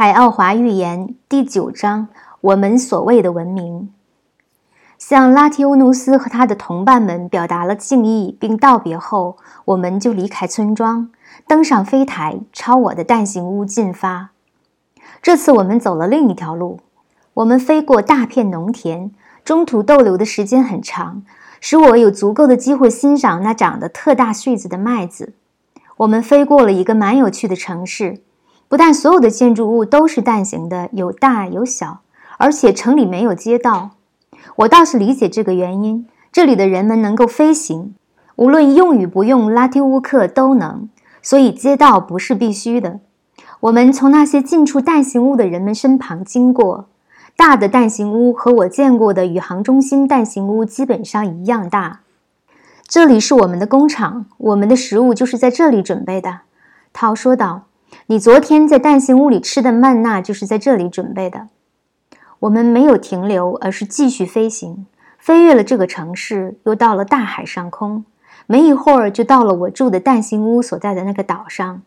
[0.00, 2.06] 海奥华预言第九章：
[2.40, 3.92] 我们所谓的文明。
[4.96, 11.10] 向拉提欧努斯和他的同伴们表达了敬意并道别后，我们就离开村庄，
[11.48, 14.30] 登上飞台，朝我的蛋形屋进发。
[15.20, 16.78] 这次我们走了另一条路，
[17.34, 19.10] 我们飞过大片农田，
[19.44, 21.24] 中途逗留的时间很长，
[21.60, 25.32] 使我有足够的机会欣赏那长得特大穗子的麦子。
[25.96, 28.20] 我们飞过了一个蛮有趣的城市。
[28.68, 32.00] 不但所有的建筑物都是蛋形的，有大有小，
[32.36, 33.92] 而且城里没有街道。
[34.56, 36.06] 我倒是理解这个原因。
[36.30, 37.94] 这里的人们能够飞行，
[38.36, 40.90] 无论用与不用拉提乌克都能，
[41.22, 43.00] 所以街道不是必须的。
[43.60, 46.86] 我们从那些进出蛋形屋的人们身旁经过，
[47.34, 52.00] 大的蛋形屋和我见过的宇航中心蛋形屋基本上一样大。
[52.86, 56.40] 这里是我们的工厂，我们的食物就是在这里准备的。
[56.92, 57.67] 涛说道。
[58.10, 61.48] 你昨天在蛋形屋里吃的曼娜就是在这里准备的。
[62.38, 64.86] 我们没有停留，而是继续飞行，
[65.18, 68.06] 飞越了这个城市，又到了大海上空。
[68.46, 71.82] 没一会儿就到了我住的蛋形屋所在的那个岛上。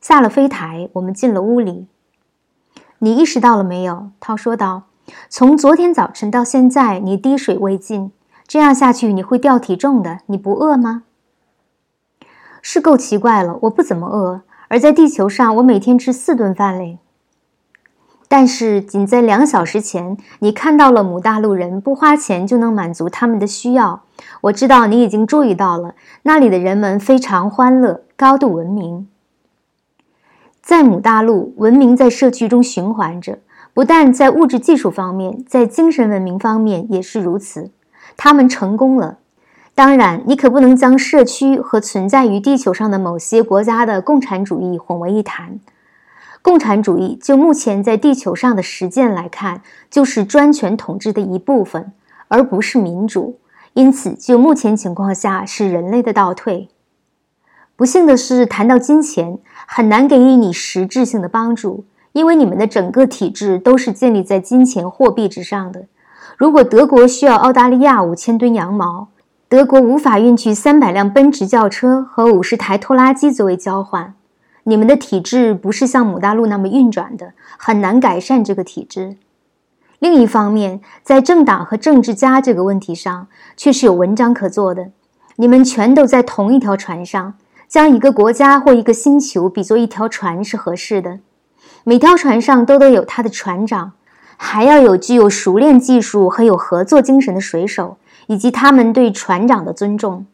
[0.00, 1.86] 下了飞台，我们进了屋里。
[2.98, 4.10] 你意识到了没有？
[4.18, 4.82] 涛说道。
[5.28, 8.10] 从昨天早晨到现在，你滴水未进。
[8.48, 10.18] 这样下去你会掉体重的。
[10.26, 11.04] 你不饿吗？
[12.60, 14.42] 是够奇怪了，我不怎么饿。
[14.70, 17.00] 而在地球上，我每天吃四顿饭嘞。
[18.28, 24.04] 但是，仅在两小时前，你看到了母大陆人不花钱就能满足他们的需要。
[24.42, 29.08] 我知道你已经注意到了，那里的人们非常欢乐，高度文明。
[30.62, 33.40] 在母大陆，文明在社区中循环着，
[33.74, 37.72] 不但在物质技术方面，在精神文明方面也是如此。
[38.16, 39.18] 他们成功了。
[39.80, 45.58] 当然，你可不能将社区和存在于地球上的某些国家的共产主义混为一谈。
[46.42, 51.92] 共产主义就目前在地球上的实践来看，就是专权统治的一部分，
[52.28, 53.38] 而不是民主。
[53.72, 56.68] 因此，就目前情况下，是人类的倒退。
[57.74, 65.86] 不幸的是，谈到金钱，很难给予你实质性的帮助，因为你们的整个体制都是建立在金钱货币之上的。
[66.36, 69.08] 如果德国需要澳大利亚五千吨羊毛，
[69.50, 74.14] 德国无法运去三百辆奔驰轿车和五十台拖拉机作为交换。
[74.62, 79.16] 你们的体制不是像母大陆那么运转的，很难改善这个体制。
[79.98, 84.90] 另一方面，在政党和政治家这个问题上，却是有文章可做的。
[85.34, 87.34] 你们全都在同一条船上，
[87.66, 91.18] 将一个国家或一个星球比作一条船是合适的。
[91.82, 93.94] 每条船上都得有他的船长，
[94.36, 97.96] 还要有具有熟练技术和有合作精神的水手。
[98.30, 100.24] 以及他们对船长的尊重。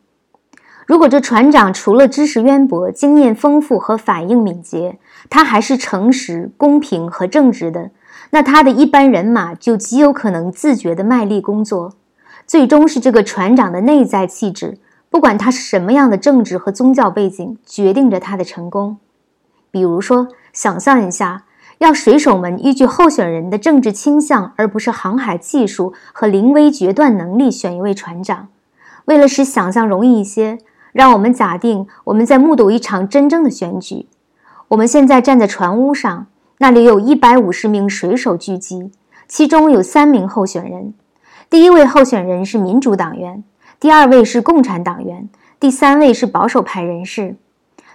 [0.84, 4.98] 如果这船长除了知识渊博、经验丰富和反应敏捷，
[5.30, 7.90] 他还是诚实、公平和正直的，
[8.32, 11.94] 那他的一般人马就极有可能自觉地卖力工作。
[12.46, 14.76] 最终是这个船长的内在气质，
[15.08, 18.98] 不管他是什么样的政治和宗教背景，决定着他的成功。
[19.70, 21.44] 比如说，想象一下。
[21.78, 28.48] 要水手们依据候选人的政治倾向，而不是航海技术和临危决断能力选一位船长。
[29.04, 30.58] 为了使想象容易一些，
[30.92, 34.06] 让我们假定我们在目睹一场真正的选举。
[34.68, 36.26] 我们现在站在船坞上，
[36.58, 38.90] 那里有一百五十名水手聚集，
[39.28, 40.94] 其中有三名候选人。
[41.48, 43.44] 第一位候选人是民主党员，
[43.78, 45.28] 第二位是共产党员，
[45.60, 47.36] 第三位是保守派人士。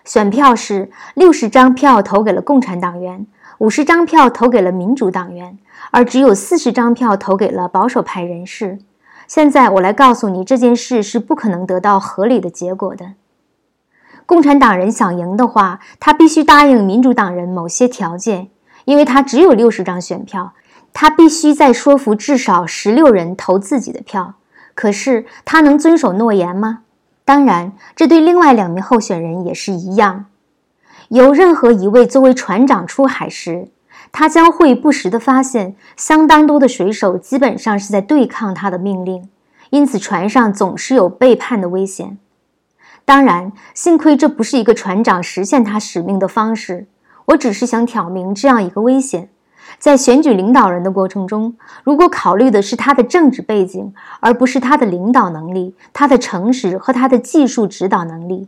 [0.05, 3.25] 选票是六十张票投给了共产党员。
[3.61, 5.59] 五十张票投给了民主党员，
[5.91, 8.79] 而只有四十张票投给了保守派人士。
[9.27, 13.13] 现在我来告诉你，这件事是不可能得到合理的结果的。
[14.25, 18.49] 共产党人想赢的话，他必须答应民主党人某些条件，
[18.85, 20.53] 因为他只有六十张选票，
[20.91, 24.33] 他必须再说服至少十六人投自己的票。
[24.73, 26.79] 可是他能遵守诺言吗？
[27.23, 30.25] 当然，这对另外两名候选人也是一样。
[31.11, 33.67] 有任何一位作为船长出海时，
[34.13, 39.27] 他将会不时地发现相当多的水手基本上是在对抗他的命令，
[39.71, 42.17] 因此船上总是有背叛的危险。
[43.03, 46.87] 当然，幸亏这不是一个船长实现他使命的方式。
[47.25, 49.27] 我只是想挑明这样一个危险：
[49.77, 58.47] 在选举领导人的过程中，如果考虑的是他的政治背景，而不是他的领导能力、他的诚实和他的技术指导能力。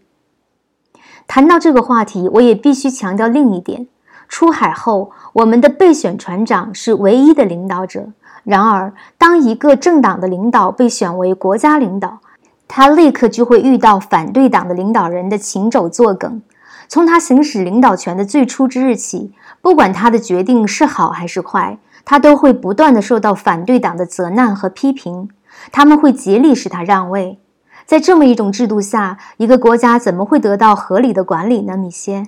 [1.28, 3.88] 谈到这个话题，我也必须强调另一点：
[4.28, 8.10] 出海后，我们的备选船长是唯一的领导者。
[8.44, 12.20] 然而，当一个政党的领导被选为国家领导，
[12.68, 16.42] 他立刻就会遇到反对党的领导人的擒肘作梗。
[16.90, 19.32] 从他行使领导权的最初之日起，
[19.62, 25.30] 不管他的决定是好还是坏，他都会不断的受到反对党的责难和批评。
[25.72, 27.40] 他们会竭力使他让位。
[27.86, 31.76] 在这么一种制度下，一个国家怎么会得到合理的管理呢？
[31.76, 32.28] 米歇，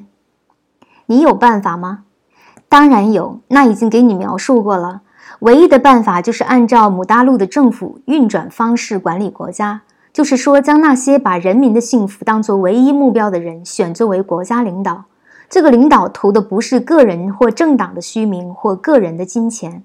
[1.06, 2.04] 你有办法吗？
[2.68, 5.02] 当然有，那已经给你描述过了。
[5.40, 9.82] 唯一的办法就是按照姆大陆的政府运转方式管理国家，
[10.14, 15.06] 就是说，将那些把人民的幸福当作唯一目标的人选作为国家领导。
[15.50, 19.84] 这个领导图的不是个人或政党的虚名或个人的金钱。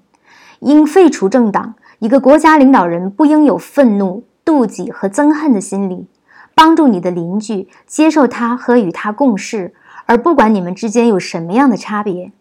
[0.59, 6.07] 应废除政党，一个国家领导人不应有愤怒、妒忌和憎恨的心理，
[6.55, 9.73] 帮助你的邻居接受他和与他共事，
[10.05, 12.31] 而不管你们之间有什么样的差别。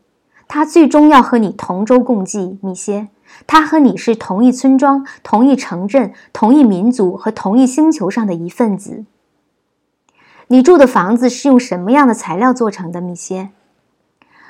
[0.49, 3.08] 他最终要和你同舟共济，米歇。
[3.47, 9.05] 他和你是同一村庄、同一城镇、同一民族和同一星球上的一份子。
[10.49, 13.50] 你住的房子是用什么样的材料做成的，米歇？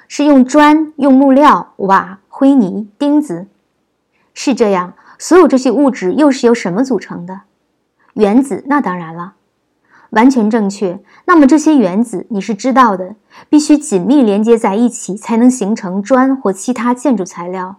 [0.09, 3.49] 是用砖、用木料、瓦、灰泥、钉子。
[4.33, 4.95] 是这样。
[5.21, 7.43] 所有这些物质又是由什么组成的？
[8.15, 8.65] 原子。
[8.67, 9.35] 那当然了。
[10.11, 10.99] 完全正确。
[11.27, 13.15] 那么这些原子你是知道的，
[13.51, 17.77] 必须紧密连接在一起，才能形成砖或其他建筑材料。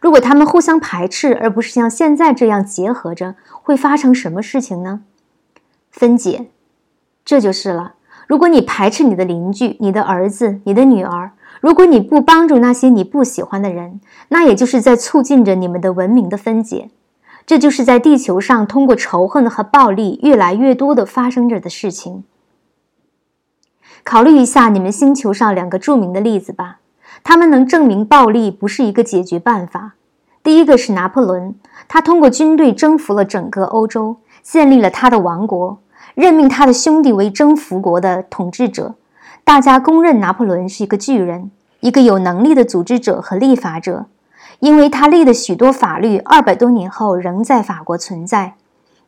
[0.00, 5.02] 如果它们互相排斥，而不是像现在这样结合着，会发生什么事情呢？
[5.92, 6.48] 分解，
[7.24, 7.94] 这就是了。
[8.32, 14.00] 如果你排斥你的邻居、你的儿子、你的女儿，如果你不帮助那些你不喜欢的人，
[14.30, 16.88] 那也就是在促进着你们的文明的分解。
[17.44, 22.24] 这就是在地球上通过仇恨和暴力越来越多的发生着的事情。
[24.02, 26.78] 考虑一下你们星球上两个著名的例子吧，
[27.22, 29.92] 他们能证明暴力不是一个解决办法。
[30.42, 31.54] 第一个是拿破仑，
[31.86, 35.80] 他通过军队征服了整个欧洲，建立了他的王国，
[36.14, 38.94] 任命他的兄弟为征服国的统治者。
[39.44, 41.50] 大家公认拿破仑是一个巨人，
[41.80, 44.06] 一个有能力的组织者和立法者。
[44.60, 48.54] 因为他立的许多法律，二百多年后仍在法国存在，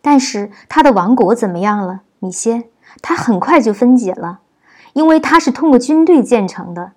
[0.02, 2.64] 但是他的王国怎么样了，米歇？
[3.00, 4.40] 他很快就分解了，
[4.94, 6.92] 因为他是通过军队建成的。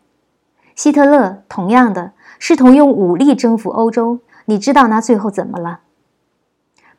[0.75, 5.81] 希特勒同样的，试图用武力征服欧洲，你知道那最后怎么了？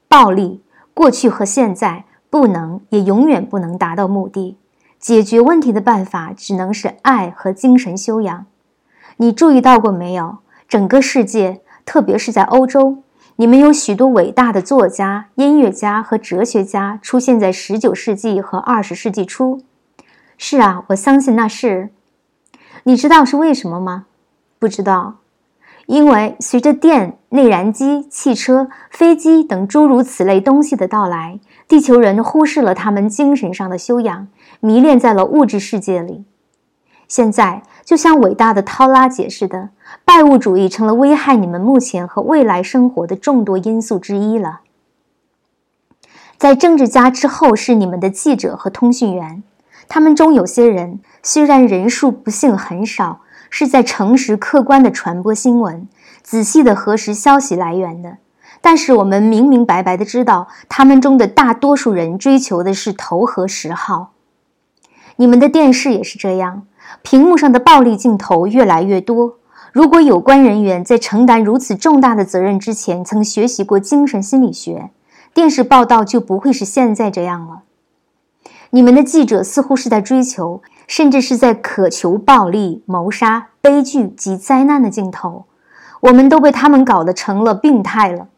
[0.07, 0.63] 暴力，
[0.95, 4.57] 过去和现在不能，也永远不能达到目的。
[4.99, 8.47] 解决问题的办法只能是爱和精神修养。
[9.19, 10.39] 你注意到过没有？
[10.69, 12.99] 整个世界，特别是在欧洲，
[13.37, 19.63] 你们有许多伟大的作家、音乐家和哲学家出现在十九世纪和二十世纪初。
[20.37, 21.91] 是啊，我相信那是。
[22.85, 24.07] 你知道是为什么吗？
[24.59, 25.17] 不知道。
[25.87, 34.27] 因为随着电、内燃机、汽车、飞机等诸如此类东西的到来，地球人忽视了他们精神上的修养，
[34.61, 36.25] 迷恋在了物质世界里。
[37.07, 39.69] 现在，就像伟大的涛拉解释的。
[40.05, 44.61] 拜物主义成了危害你们目前和未来生活的众多因素之一了。
[46.39, 49.43] 在政治家之后是你们的记者和通讯员，
[49.89, 53.21] 他们中有些人虽然人数不幸很少，
[53.51, 55.89] 是在诚实客观地传播新闻，
[56.23, 58.19] 仔细地核实消息来源的。
[58.61, 64.13] 但是我们明明白白的知道，他们中的大多数人追求的是头和十号。
[65.17, 66.63] 你们的电视也是这样，
[67.03, 69.37] 屏幕上的暴力镜头越来越多。
[69.73, 74.91] 如果有关人员在承担如此重大的责任之前曾学习过精神心理学，
[75.35, 77.63] 电视报道就不会是现在这样了。
[78.71, 85.45] 你们的记者似乎是在追求，甚至是在渴求暴力、谋杀、悲剧及灾难的镜头。
[86.01, 88.29] 我们都被他们搞得成了病态了。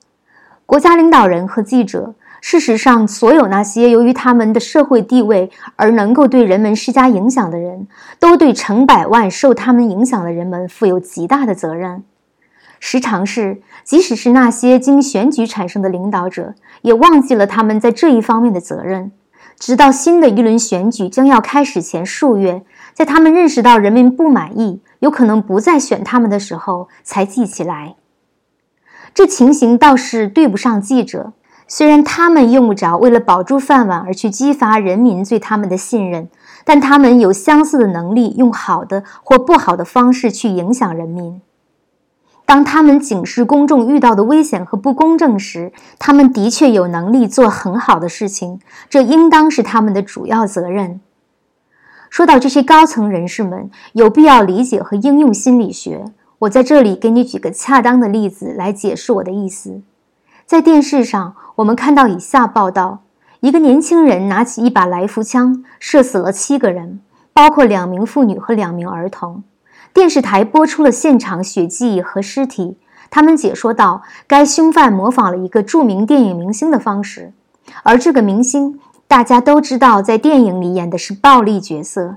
[0.71, 2.15] 国家领导人和记者。
[2.41, 7.89] 事实上，所有那些由于他们的社会地位而能够对人们施加影响的人，
[8.21, 12.05] 都对成百万受他们影响的人们负有极大的责任。
[12.79, 19.11] 时常是，即使是那些经选举产生的领导者，也忘记了他们在这一方面的责任，
[19.59, 22.62] 直到新的一轮选举将要开始前数月，
[22.95, 27.97] 在他们认识到人民不满意，有可能不再选他们的时候，才记起来。
[29.12, 31.33] 这情形倒是对不上记者。
[31.67, 36.29] 虽然他们用不着为了保住饭碗而去激发人民对他们的信任，
[36.64, 41.40] 但他们有相似的能力，用好的或不好的方式去影响人民。
[42.45, 51.00] 当他们警示公众遇到的危险和不公正时，他们的确有能力做很好的事情，这应当是他们的主要责任。
[52.09, 56.07] 说到这些高层人士们，有必要理解和应用心理学。
[56.41, 59.83] 我在这里给你举个恰当的例子来解释我的意思。
[60.47, 63.01] 在电视上，我们看到以下报道：
[63.41, 67.01] 一个年轻人拿起一把来福枪，射死了七个人。
[67.33, 69.45] 包括两名妇女和两名儿童。
[69.95, 72.77] 电视台播出了现场血迹和尸体。
[73.11, 77.33] 他们解说道，该凶犯模仿了一个著名电影明星的方式，
[77.83, 82.17] 而这个明星大家都知道，在电影里演的是暴力角色。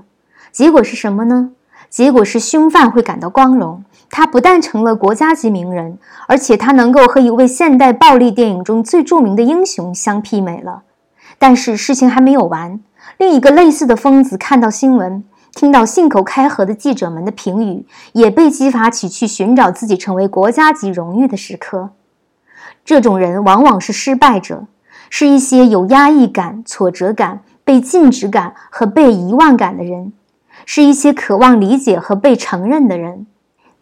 [0.50, 1.52] 结果是什么呢？
[1.94, 5.96] 结果是凶犯会感到光荣，他不但成了国家级名人，
[6.26, 10.82] 而且他能够和一位现代暴力电影中最著名的英雄相媲美了。
[11.38, 12.80] 但是事情还没有完，
[13.16, 15.22] 另一个类似的疯子看到新闻。
[15.52, 21.90] 听到信口开河的记者们的评语，也被激发起去寻找自己成为国家级荣誉的时刻。
[22.84, 24.66] 这种人往往是失败者，
[25.10, 30.12] 是一些有压抑感、挫折感、被禁止感和被遗忘感的人，
[30.64, 33.26] 是一些渴望理解和被承认的人。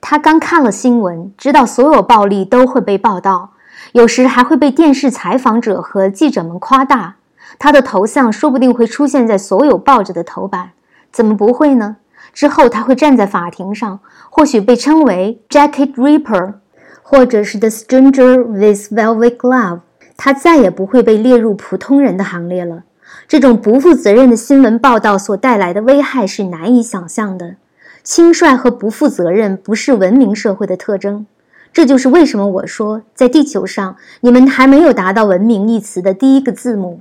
[0.01, 3.51] 他刚看了新闻，知道所有暴力都会被报道，
[3.93, 7.17] 有时还会被电视采访者和记者们夸大。
[7.59, 10.71] 他的头像说不定会出现在所有报纸的头版。
[11.13, 11.99] 怎么不会呢？
[12.33, 16.55] 之后他会站在法庭上，或许被称为 Jacket Ripper，
[17.03, 19.81] 或者是 The Stranger with Velvet Glove。
[20.17, 22.85] 他再也不会被列入普通人的行列了。
[23.29, 27.57] 这种不负责任的新闻报道所带来的危害是难以想象的。
[28.03, 31.27] 轻率和不负责任不是文明社会的特征。
[31.73, 37.01] 这就是为什么我说，在地球上，你们还没有达到“文明”一词的第一个字母。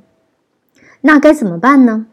[1.01, 2.05] 那该怎么办呢？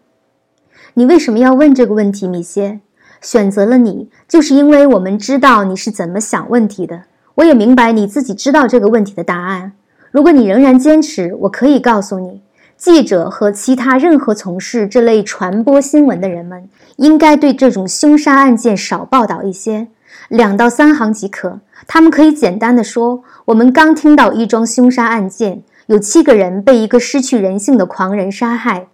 [0.94, 2.80] 你为什么要问这个问题，米歇？
[3.20, 7.02] 选择了你，就是因为我们知道你是怎么想问题的。
[7.36, 9.72] 我也明白你自己知道这个问题的答案。
[10.10, 12.40] 如果你仍然坚持，我可以告诉你，
[12.78, 19.88] 记者和其他任何从事这类传播新闻的人们，应该对这种凶杀案件少报道一些，
[20.28, 21.58] 两到三行即可。
[21.88, 28.86] 他们可以简单的说：“我们刚听到一桩凶杀案件，有七个人被一个失去人性的狂人杀害。”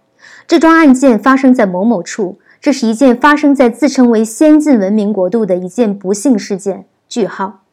[0.47, 6.85] 这桩案件发生在某某处，这是一件发生在自称为先进文明国度的一件不幸事件。
[7.07, 7.64] 句号。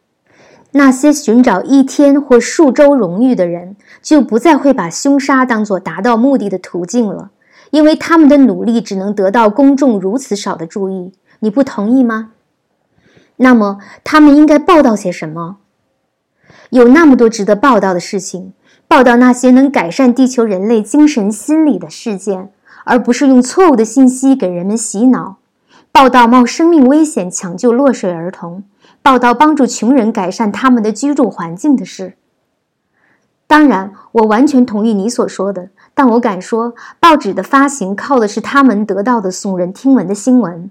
[0.72, 7.30] 那些寻找一天或数周荣誉的人，就不再会把凶杀当作达到目的的途径了，
[7.70, 11.12] 因为他们的努力只能得到公众如此少的注意。
[11.40, 12.32] 你不同意吗？
[13.36, 15.58] 那么他们应该报道些什么？
[16.70, 18.52] 有那么多值得报道的事情，
[18.88, 22.50] 报道那些能改善地球人类精神心理的事件。
[22.84, 25.36] 而不是用错误的信息给人们洗脑，
[25.92, 28.64] 报道冒生命危险抢救落水儿童，
[29.02, 32.14] 报道帮助穷人改善他们的居住环境的事。
[33.46, 40.70] 当然，我完全同意你所说的，但我敢说，报纸的发行靠的是他们得到的耸人听闻的新闻。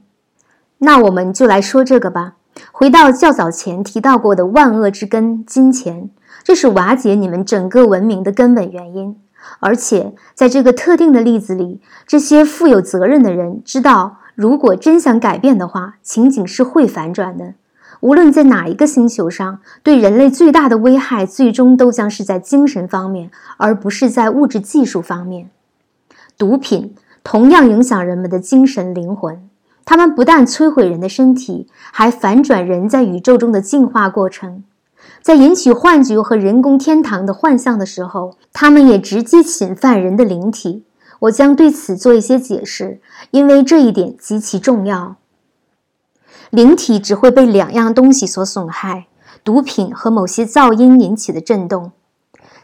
[0.80, 2.36] 那我们就来说这个吧。
[2.72, 6.10] 回到较早前提到过的万恶之根——金钱，
[6.44, 9.16] 这是瓦解你们整个文明的根本原因。
[9.60, 17.54] 而且，在这个特定的例子里，这些负有责任的人知道，如果真想改变的话，情景是会反转的。
[18.01, 25.50] 无论在哪一个星球上，对人类最大的危害，最终都将是在精神方面，而不是在物质技术方面。
[26.38, 29.48] 毒品同样影响人们的精神灵魂，
[29.86, 34.63] 它们不但摧毁人的身体，还反转人在宇宙中的进化过程。
[35.22, 40.84] 在引起幻觉和人工天堂的幻象的时候，他们也直接侵犯人的灵体。
[41.20, 45.17] 我将对此做一些解释，因为这一点极其重要。
[46.51, 49.08] 灵体只会被两样东西所损害：
[49.41, 51.93] 毒品和某些噪音引起的震动。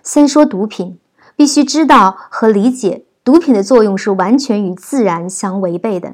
[0.04, 1.00] 先说毒品，
[1.38, 6.12] 必须知道和理解，毒品的作用是完全与自然相违背的。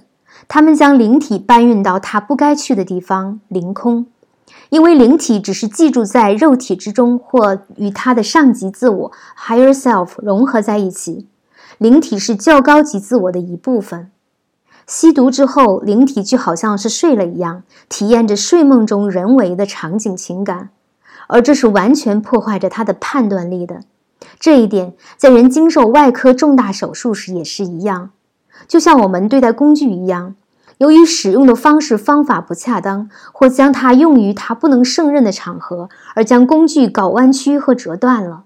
[0.47, 4.05] 他们将灵体搬运到它不该去的地方——凌空。
[4.69, 11.27] 因为灵体只是寄住在肉体之中，或与它的上级自我 （higher self） 融合在一起。
[11.79, 14.11] 灵体是较高级自我的一部分。
[14.85, 20.69] 吸毒之后，灵体就好像是睡了一样，体验着睡梦中人为的场景情感，
[21.27, 23.81] 而这是完全破坏着他的判断力的。
[24.39, 28.11] 这一点在人经受外科重大手术时也是一样，
[28.67, 30.35] 就像我们对待工具一样。
[30.79, 38.43] 由于使用的方式方法不恰当，或将它用于它不能胜任的场合，而将工具搞弯曲和折断了。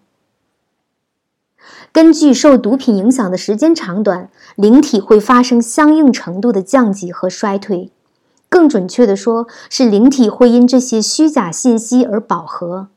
[1.98, 7.92] 根据受毒品影响的时间长短，灵体会发生相应程度的降级和衰退。
[8.50, 12.90] 更准确的说，是灵体会因这些虚假信息而饱和。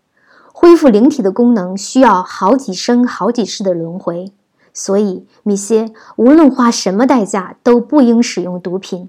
[0.53, 4.35] 恢复灵体的功能需要好几生、好几世的轮回。
[4.75, 9.09] 所以，米歇，无论花什么代价，都不应使用毒品。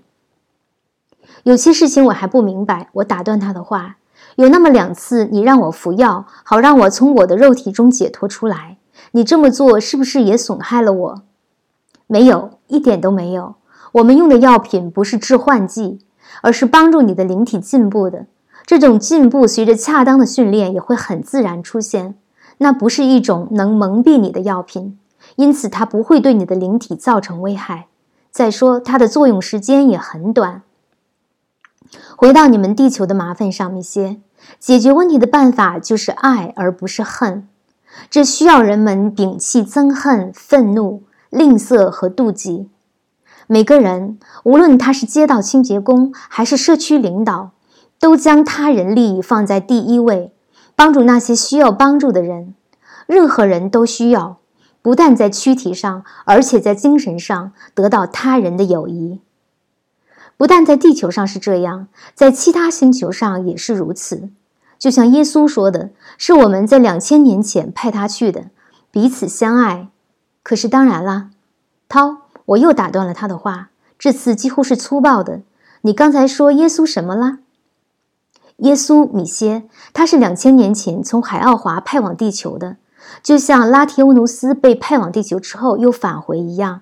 [1.44, 3.98] 有些事情我还不明白，我打断他的话。
[4.38, 8.78] 有那么两次，你让我服药，好让我从我的肉体中解脱出来。
[9.12, 11.22] 你这么做是不是也损害了我？
[12.08, 13.56] 没有，一点都没有。
[13.94, 16.00] 我们用的药品不是致幻剂，
[16.42, 18.28] 而是帮助你的灵体进步的。
[18.66, 22.16] 这种进步随着恰当的训练也会很自然出现。
[22.60, 24.98] 那不是一种能蒙蔽你的药品，
[25.36, 27.88] 因此它不会对你的灵体造成危害。
[28.30, 30.62] 再说，它的作用时间也很短。
[32.16, 34.22] 回到你们地球的麻烦上面些，
[34.60, 37.48] 解决问题的办法就是爱，而不是恨。
[38.10, 42.70] 这需要人们摒弃憎恨、愤怒、吝啬和妒忌。
[43.48, 47.52] 每个人，无论他是街道清洁工还是社区领导，
[48.00, 50.34] 都将他人利益放在第一位，
[50.76, 52.56] 帮助那些需要帮助的人。
[53.08, 54.38] 任何人都需要，
[54.82, 59.20] 不但在躯体上，而且在精神上得到他人的友谊。
[60.38, 64.30] 不但在地球上是这样，在其他星球上也是如此。
[64.82, 68.46] 就像耶稣说的，是我们在两千年前派他去的，
[68.90, 69.90] 彼此相爱。
[70.42, 71.30] 可是当然啦，
[71.88, 73.70] 涛，我又打断了他的话，
[74.00, 75.42] 这次几乎是粗暴的。
[75.82, 77.38] 你刚才说耶稣什么啦？
[78.58, 82.78] 耶稣米歇，他是两千年前从海奥华派往地球的，
[83.22, 86.82] 就像拉提欧努斯被派往地球之后又返回一样。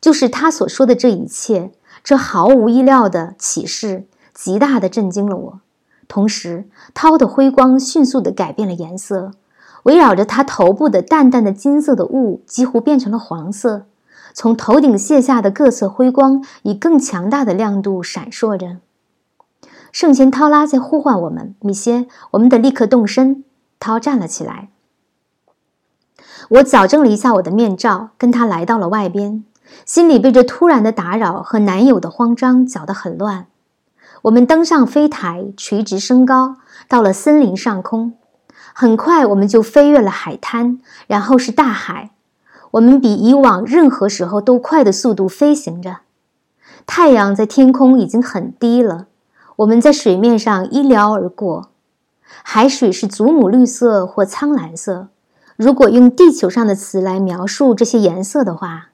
[0.00, 1.72] 就是他所说的这一切。
[2.02, 5.60] 这毫无意料的启示，极大的震惊了我。
[6.10, 9.30] 同时，涛的辉光迅速地改变了颜色，
[9.84, 13.86] 围绕着他头部的淡淡的金色的雾几乎变成了黄色。
[14.34, 18.78] 从头顶卸下的各色辉光以更强大的亮度闪烁着。
[19.92, 23.44] 圣贤涛拉在呼唤我们，米歇，我们得立刻动身。
[23.78, 24.70] 涛站了起来。
[26.48, 29.44] 我矫正了一下我的面罩，跟他来到了外边。
[29.86, 33.46] 心里被这突然的打扰和男友的慌张搅得很乱。
[34.22, 36.56] 我们登上飞台，垂直升高，
[36.88, 38.14] 到了森林上空。
[38.74, 42.10] 很快，我们就飞越了海滩，然后是大海。
[42.72, 45.98] 我们比以往任何时候都快的速度飞行着。
[46.86, 49.06] 太阳在天空已经很低了。
[49.56, 51.70] 我们在水面上一撩而过。
[52.42, 55.08] 海水是祖母绿色或苍蓝色。
[55.56, 58.88] 如果用地球上的词来描述这些颜色的话。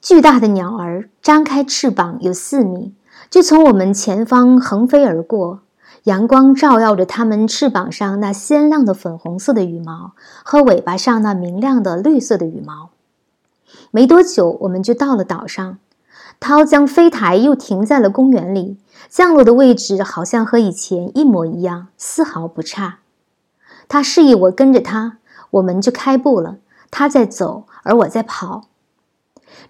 [0.00, 2.94] 巨大的鸟儿张开翅膀有四米，
[3.30, 5.60] 就从我们前方横飞而过。
[6.04, 12.90] 阳光照耀着它们翅膀上那鲜亮的粉红色的羽毛和尾巴上那明亮的绿色的羽毛。
[13.90, 15.78] 没多久，我们就到了岛上。
[16.40, 18.76] 涛将飞台又停在了公园里，
[19.08, 22.98] 降落的位置好像和以前一模一样，丝毫不差。
[23.88, 25.18] 他示意我跟着他，
[25.52, 26.56] 我们就开步了。
[26.90, 28.64] 他在走，而我在跑。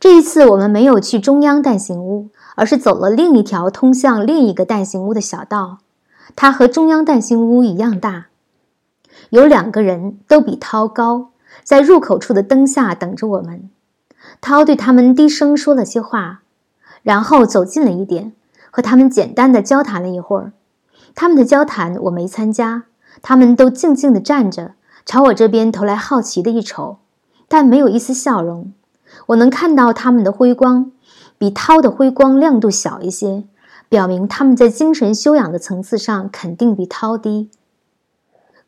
[0.00, 5.78] 这一次，我们没有去中央蛋形屋，而是走了另一条通向另一个蛋形屋的小道。
[6.36, 8.26] 它和中央蛋形屋一样大。
[9.30, 11.30] 有两个人都比涛高，
[11.62, 13.70] 在入口处的灯下等着我们。
[14.40, 16.42] 涛对他们低声说了些话，
[17.02, 18.32] 然后走近了一点，
[18.70, 20.52] 和他们简单的交谈了一会儿。
[21.14, 22.84] 他们的交谈我没参加，
[23.22, 24.72] 他们都静静地站着，
[25.06, 26.98] 朝我这边投来好奇的一瞅，
[27.46, 28.72] 但没有一丝笑容。
[29.26, 30.90] 我能看到他们的辉光，
[31.44, 33.44] 比涛的辉光亮度小一些，
[33.90, 37.50] 表明他们在精神修养的层次上肯定比涛低。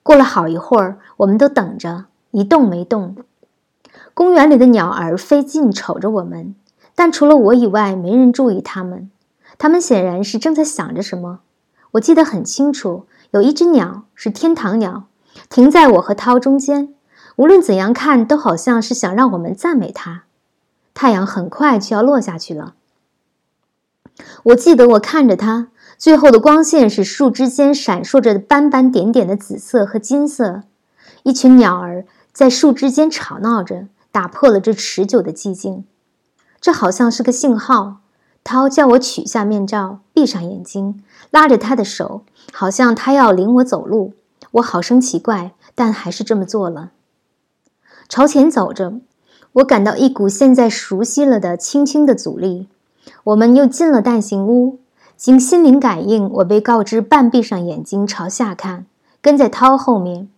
[0.03, 3.17] 过了好一会儿，我们都等着，一动没动。
[4.13, 6.55] 公园里的鸟儿飞近瞅着我们，
[6.95, 9.11] 但除了我以外，没人注意它们。
[9.57, 11.39] 它们显然是正在想着什么。
[11.93, 15.05] 我记得很清楚，有一只鸟是天堂鸟，
[15.49, 16.93] 停在我和涛中间，
[17.37, 20.25] 无论怎样看，都好像是想让我们赞美它。
[20.97, 22.75] 太阳很快就要落下去了。
[24.45, 30.63] 我记得我看着它，最后的光线是树枝间闪烁着斑斑点点的紫色和金色。
[31.23, 35.85] 一群鸟儿在树枝间吵闹着，打破了这持久的寂静。
[36.63, 37.99] 这好像是个信号。
[38.43, 42.23] 涛叫我取下面罩，闭上眼睛，拉着他的手，
[42.55, 44.15] 好像他要领我走路。
[44.53, 46.93] 我好生奇怪，但还是这么做了。
[48.09, 49.01] 朝前走着。
[49.57, 52.69] 我感到一股现在熟悉了的轻轻的阻力。
[53.25, 54.81] 我们又进了蛋形屋，
[55.17, 58.85] 经心灵感应，我被告知半闭上眼睛朝下看，
[59.23, 60.29] 跟在涛后面。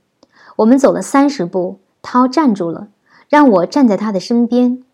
[0.56, 2.88] 我们走了三十步，涛站住了，
[3.28, 4.84] 让我站在他的身边。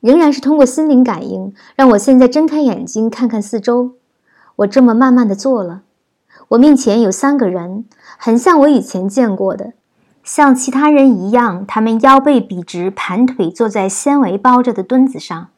[0.00, 3.92] 仍然是通过心灵感应，让我现在睁开眼睛看看四周。
[4.56, 5.82] 我这么慢慢的坐了。
[6.48, 7.84] 我面前有三个人，
[8.16, 9.74] 很像我以前见过的。
[10.22, 15.48] 像其他人一样，他们腰背笔直，盘腿坐在纤维包着的墩子上。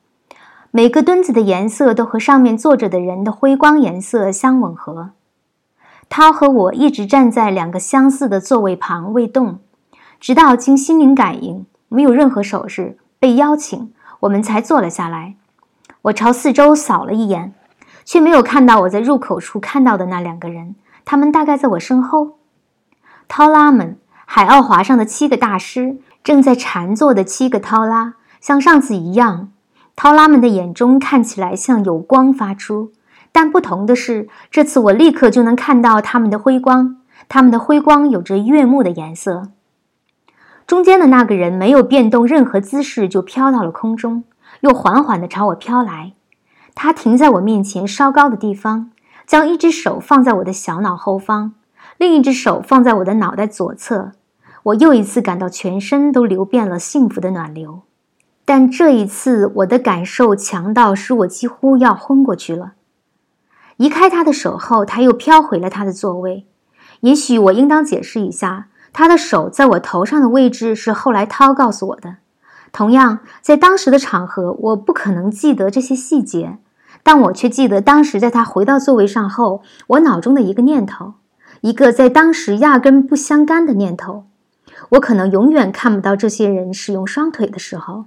[0.71, 5.11] 每个墩子的颜色都和上面坐着的人的辉光颜色相吻合。
[6.09, 9.59] 他和我一直站在两个相似的座位旁未动，
[10.19, 15.35] 直到经心灵感应，没有任何手势，被邀请，我们才坐了下来。
[16.03, 17.53] 我朝四周扫了一眼，
[18.05, 20.77] 却没有看到我在入口处看到的那两个人。
[21.05, 22.39] 他们大概在我身后。
[23.29, 29.51] 涛拉们，海奥华上的七个大师正在禅坐的七个涛拉，像上次一样。
[29.95, 32.93] 涛拉们的眼中看起来像有光发出，
[33.31, 36.97] 但不同的是，这次我立刻就能看到他们的辉光。
[37.29, 39.51] 他们的辉光有着悦目的颜色。
[40.67, 44.25] 中间的那个人没有变动任何姿势，就飘到了空中。
[44.61, 46.13] 又缓缓地朝我飘来，
[46.75, 48.91] 他停在我面前稍高的地方，
[49.27, 51.55] 将一只手放在我的小脑后方，
[52.03, 54.11] 另一只手放在我的脑袋左侧。
[54.65, 57.83] 我又一次感到全身都流遍了幸福的暖流，
[58.45, 62.73] 但这一次我的感受强到使我几乎要昏过去了。
[63.77, 66.49] 移开他的手后，他又飘回了他的座位。
[67.03, 72.17] 也许我应当解释一下，他的手在我头上的位置是后来涛告诉我的。
[72.73, 76.59] 同样，在当时的场合，我不可能记得这些细节，
[77.05, 81.15] 但我却记得当时在他回到座位上后，我脑中的一个念头，
[81.63, 84.27] 一个在当时压根不相干的念头。
[84.91, 88.05] 我可能永远看不到这些人使用双腿的时候。